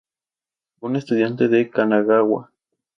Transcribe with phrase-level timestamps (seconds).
[0.79, 2.51] Una estudiante de Kanagawa.